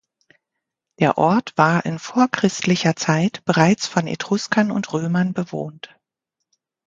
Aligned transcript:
Der 0.97 1.19
Ort 1.19 1.55
war 1.57 1.85
in 1.85 1.99
vorchristlicher 1.99 2.95
Zeit 2.95 3.45
bereits 3.45 3.85
von 3.85 4.07
Etruskern 4.07 4.71
und 4.71 4.91
Römern 4.93 5.33
bewohnt. 5.33 5.95